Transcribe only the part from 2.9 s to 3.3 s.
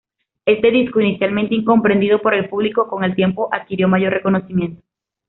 el